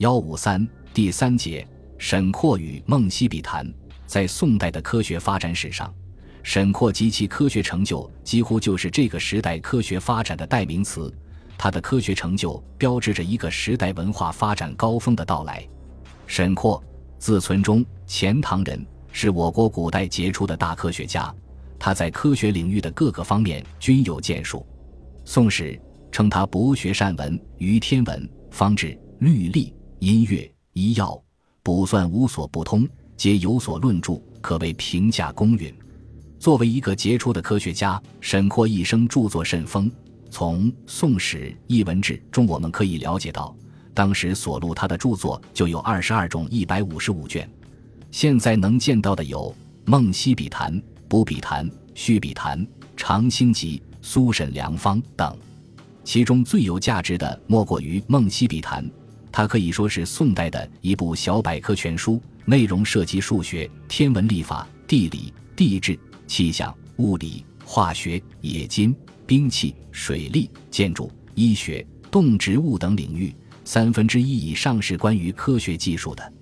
[0.00, 1.66] 幺五三第三节，
[1.98, 3.70] 沈括与孟西比谈。
[4.06, 5.92] 在宋代的科学发展史上，
[6.42, 11.14] 沈括及其科学成就几乎就是这个时代科学发展的代名词。
[11.58, 15.68] 他的科学成就标志着一个时代文化发展高峰的到来。
[16.26, 16.82] 沈括，
[17.18, 18.82] 字存中，钱塘人，
[19.12, 21.30] 是我国古代杰出的大科学家。
[21.78, 24.60] 他在科学领域的各个方面均有建树。
[25.26, 25.74] 《宋史》
[26.10, 29.74] 称他博学善文，于天文、方志、律历。
[30.00, 31.22] 音乐、医药、
[31.62, 35.74] 卜算无所不通，皆有所论著，可谓评价公允。
[36.38, 39.92] 作为一个杰出的科学家，沈括一生著作甚丰。
[40.30, 43.54] 从《宋史·艺文志》中，我们可以了解到，
[43.92, 47.46] 当时所录他的著作就有二十二种一百五十五卷。
[48.10, 49.54] 现在能见到的有
[49.90, 50.72] 《梦溪笔谈》
[51.08, 52.58] 《卜笔谈》《续笔谈》
[52.96, 55.36] 《长兴集》《苏沈良方》等，
[56.04, 58.82] 其中最有价值的莫过于《梦溪笔谈》。
[59.32, 68.94] 它可以说是宋代的一部小百科全书，内容涉及数学、天文、历法、地理、地质、气象、物理、化学、冶金、
[69.26, 76.32] 兵器、水利、建筑、医学、动植物等领域，三分之一以上是关于科学技术的。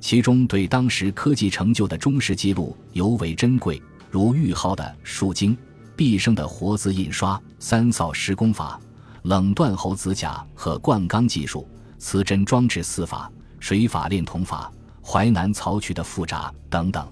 [0.00, 5.54] 其中对当时科技成就的忠实记录尤为珍贵，如玉号的书经、
[5.94, 8.80] 毕生的活字印刷、三扫施工法、
[9.24, 11.68] 冷锻猴子甲和灌钢技术。
[12.00, 17.06] 瓷针装置四法、水法炼铜法、淮南曹渠的复杂等等，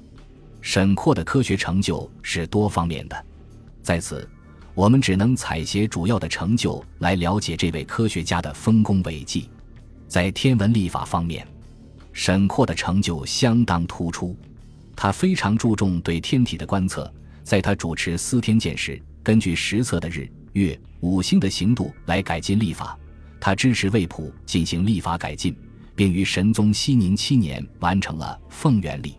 [0.62, 3.26] 沈括的科学成就是多方面的。
[3.82, 4.26] 在此，
[4.74, 9.50] 我们只能采撷主要的成就来了解这位科学家的丰功伟绩。
[10.08, 11.46] 在天文历法方面，
[12.14, 14.34] 沈括的成就相当突出。
[14.96, 17.12] 他非常注重对天体的观测，
[17.44, 22.98] 在他主持司天监时，根据实测的日、月、五星的行度来改进历法。
[23.40, 25.56] 他支持魏普进行历法改进，
[25.94, 29.14] 并于神宗熙宁七年完成了凤元历。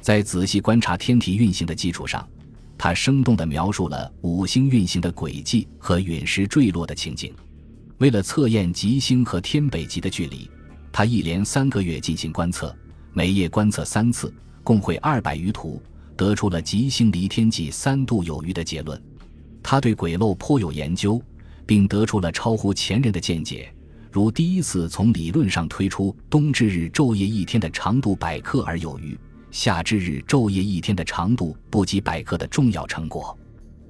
[0.00, 2.28] 在仔细观察天体运行的基础上，
[2.76, 7.32] 他生动地描述了五星运行的轨迹和陨石坠落的情景。
[7.98, 10.50] 为了测验吉星和天北极的距离，
[10.90, 12.74] 他一连三个月进行观测，
[13.12, 14.34] 每夜观测三次，
[14.64, 15.80] 共绘二百余图，
[16.16, 19.00] 得出了吉星离天际三度有余的结论。
[19.62, 21.22] 他对鬼漏颇有研究。
[21.66, 23.72] 并得出了超乎前人的见解，
[24.10, 29.18] 如第一次从理论上推出冬至日昼夜一天的长度百克而有余，
[29.50, 33.36] 夏至日昼夜一天的长度不及百克的重要成果。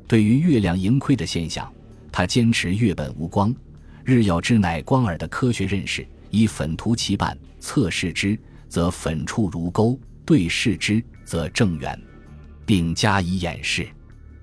[0.07, 1.73] 对于月亮盈亏的现象，
[2.11, 3.55] 他坚持月本无光，
[4.05, 8.39] 日耀之乃光耳的科学认识，以粉涂其半，测视之
[8.69, 11.99] 则粉处如钩，对视之则正圆，
[12.67, 13.89] 并加以演示。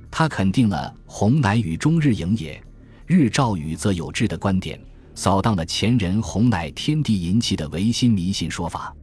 [0.09, 2.59] 他肯定了红乃与中日影也。
[3.09, 4.79] 日照雨则有之的观点，
[5.15, 8.95] 扫荡了前人红乃天地银气的唯心迷信说法。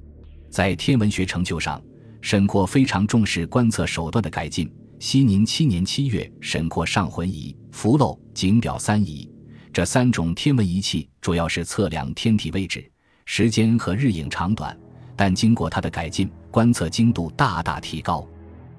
[0.49, 1.83] 在天文学成就上，
[2.21, 4.73] 沈括非常重视观测手段的改进。
[5.01, 9.29] 熙宁七年七月，沈括上浑仪、浮漏、景表三仪，
[9.73, 12.89] 这三种天文仪器主要是测量天体位置、
[13.25, 14.79] 时间和日影长短，
[15.17, 18.25] 但经过他的改进，观测精度大大提高。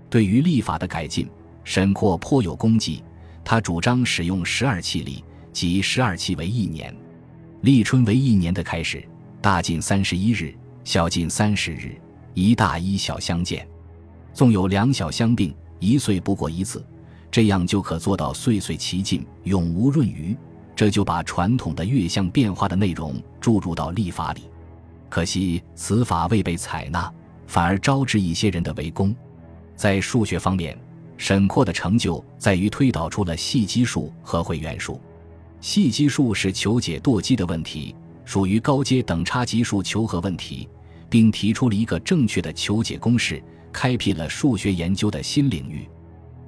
[0.09, 1.29] 对于历法的改进，
[1.65, 3.03] 沈括颇有功绩。
[3.49, 6.93] 他主张使用十二气历，即十二气为一年，
[7.61, 9.01] 立春为一年的开始，
[9.41, 10.53] 大近三十一日，
[10.83, 11.97] 小近三十日，
[12.33, 13.65] 一大一小相见，
[14.33, 16.85] 纵有两小相并，一岁不过一次，
[17.31, 20.35] 这样就可做到岁岁齐进，永无闰余。
[20.75, 24.41] 这就把传统的月相变化的内容注入到历法里，
[25.07, 27.09] 可惜此法未被采纳，
[27.47, 29.15] 反而招致一些人的围攻。
[29.73, 30.77] 在数学方面。
[31.17, 35.01] 沈括的成就在于推导出了细基数和会元数。
[35.59, 40.69] 细基数是求解舵机的问题，属于高阶等差级数求和问题，
[41.09, 43.41] 并提出了一个正确的求解公式，
[43.71, 45.87] 开辟了数学研究的新领域。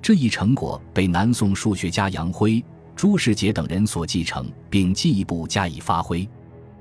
[0.01, 2.63] 这一成果被南宋数学家杨辉、
[2.95, 6.27] 朱世杰等人所继承，并进一步加以发挥。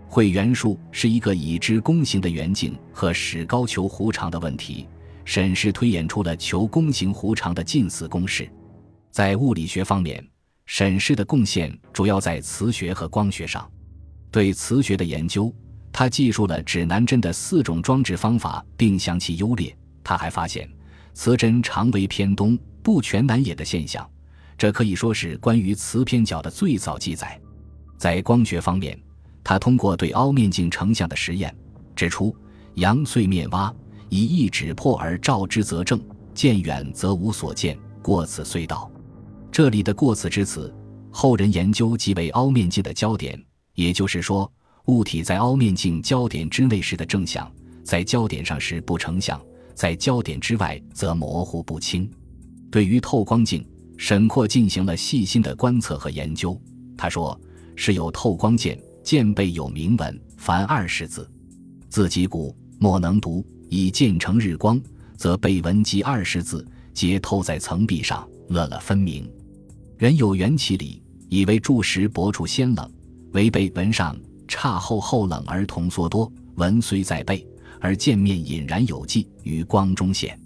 [0.06, 4.86] 会元数是一个已知弓形的圆径和使高求弧长的问题。
[5.28, 8.50] 沈氏推演出了求弓形弧长的近似公式。
[9.10, 10.26] 在物理学方面，
[10.64, 13.70] 沈氏的贡献主要在磁学和光学上。
[14.30, 15.54] 对磁学的研究，
[15.92, 19.76] 他记述了指南针的四种装置方法，并详其优劣。
[20.02, 20.66] 他还发现
[21.12, 24.10] 磁针常为偏东，不全南也的现象，
[24.56, 27.38] 这可以说是关于磁偏角的最早记载。
[27.98, 28.98] 在光学方面，
[29.44, 31.54] 他通过对凹面镜成像的实验，
[31.94, 32.34] 指出
[32.76, 33.70] 阳碎面洼。
[34.08, 36.00] 以一指破而照之则正，
[36.34, 38.90] 见远则无所见，过此隧道。
[39.50, 40.72] 这里的“过此”之词，
[41.10, 43.42] 后人研究即为凹面镜的焦点。
[43.74, 44.50] 也就是说，
[44.86, 47.50] 物体在凹面镜焦点之内时的正向，
[47.82, 49.40] 在焦点上时不成像，
[49.74, 52.10] 在焦点之外则模糊不清。
[52.70, 53.66] 对于透光镜，
[53.96, 56.60] 沈括进行了细心的观测和研究。
[56.96, 57.38] 他说
[57.76, 61.28] ：“是有透光剑，剑背有铭文，凡二十字，
[61.88, 63.44] 字极古，莫能读。
[63.68, 64.80] 以渐成日光，
[65.16, 69.30] 则背文及二十字，皆透在层壁上，乐了分明。
[69.96, 72.90] 人有缘其理，以为注石薄处先冷，
[73.32, 76.30] 唯背文上差厚厚冷而同缩多。
[76.56, 77.46] 文虽在背，
[77.80, 80.38] 而剑面隐然有迹，于光中显。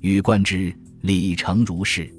[0.00, 2.12] 予观之，理成如是。”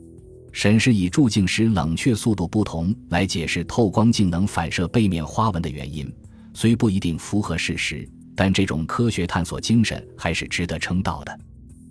[0.54, 6.08] 沈是以注镜时冷却速度不同来解释透光镜能反射背面花纹的原因，
[6.54, 11.40] 虽不一定符合事实，但这种科学探索精神还是值得称道的。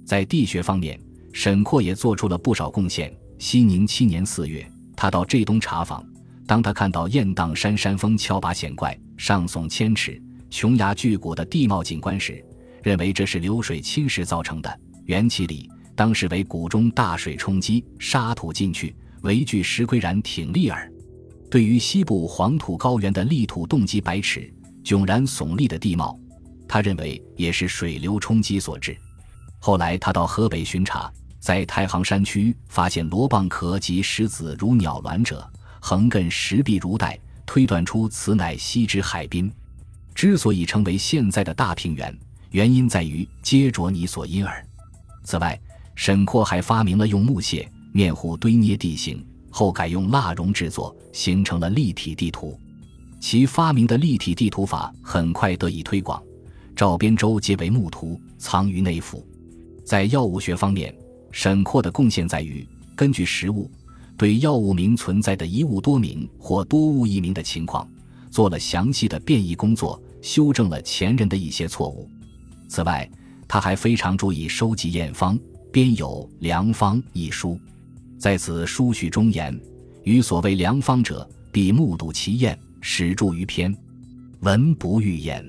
[0.04, 0.98] 在地学方面，
[1.32, 3.12] 沈括也做出了不少贡献。
[3.38, 4.64] 熙宁七年四月，
[4.96, 6.04] 他到浙东查访，
[6.46, 12.44] 当他看到雁荡山山峰峭拔险怪、上耸千尺、琼崖巨谷的地貌景观时，
[12.82, 14.80] 认为这是流水侵蚀造成的。
[15.06, 15.68] 缘起里。
[15.94, 20.90] 当时为谷中大水冲击，沙土进去，唯具石岿然挺立耳。
[21.50, 24.50] 对于西部黄土高原的立土动积百尺、
[24.82, 26.18] 迥然耸立的地貌，
[26.72, 28.96] 他认为也是水流冲击所致。
[29.58, 35.46] 后来他到河北巡查，在太行山区发现螺蚌壳及石子如鸟卵者，
[35.80, 39.52] 横亘石壁如带，推断出此乃西之海滨。
[40.14, 42.18] 之所以称为现在的大平原，
[42.52, 44.66] 原因在于皆着泥所因耳。
[45.24, 45.60] 此外，
[45.94, 52.58] 沈括还发明了用木屑、面糊堆捏地形，后改用蜡熔制作，形成了立体地图。
[53.20, 56.20] 其发明的立体地图法很快得以推广，
[56.82, 59.24] 赵边周皆为墓图，藏于内府。
[59.84, 60.92] 在药物学方面，
[61.30, 63.70] 沈括的贡献在于根据实物，
[64.16, 67.88] 对药物名存在的一物多名或多物一名的情况，
[68.32, 72.10] 做了详细的变异工作，修正了前人的一些错误。
[72.68, 73.08] 此外，
[73.46, 75.38] 他还非常注意收集验方。
[75.70, 77.56] 编有《良方》一书，
[78.18, 79.56] 在此书序中言
[80.02, 83.72] ：“与所谓良方者，必目睹其验，始著于篇，
[84.40, 85.48] 文不欲言。”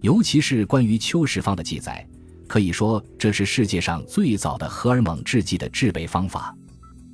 [0.00, 2.06] 尤其是关于秋实方的记载，
[2.46, 6.54] 可以说这是世界上最早的荷尔蒙制剂的制备方法。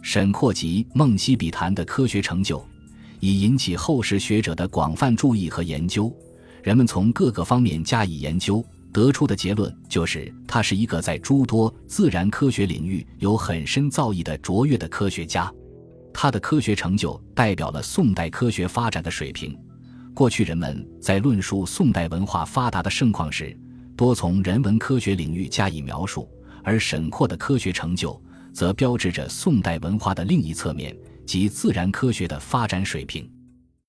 [0.03, 2.63] 沈括及孟西比谈的科学成就，
[3.21, 6.15] 已引起后世学者的广泛注意和研究，
[6.63, 8.65] 人们从各个方面加以研究。
[8.93, 15.53] 得出的结论就是，他是一个在诸多自然科学领域有很深造诣的卓越的科学家。
[16.13, 19.59] 他的科学成就代表了宋代科学发展的水平。
[20.15, 23.55] 过去人们在论述宋代文化发达的盛况时，
[23.97, 26.31] 多从人文科学领域加以描述，
[26.63, 28.23] 而沈括的科学成就
[28.53, 30.97] 则标志着宋代文化的另一侧面，
[31.27, 33.29] 即自然科学的发展水平。